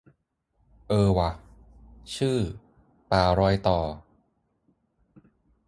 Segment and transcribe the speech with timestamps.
[0.89, 1.29] เออว่ะ
[2.15, 2.37] ชื่อ
[3.11, 3.79] ป่ารอยต่อ